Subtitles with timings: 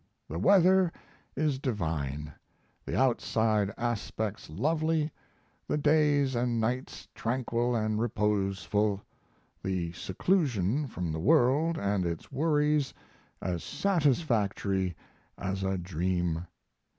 [0.27, 0.91] The weather
[1.35, 2.33] is divine,
[2.87, 5.11] the outside aspects lovely,
[5.67, 9.03] the days and nights tranquil and reposeful,
[9.61, 12.95] the seclusion from the world and its worries
[13.43, 14.95] as satisfactory
[15.37, 16.47] as a dream.